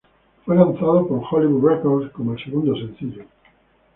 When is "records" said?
1.69-2.11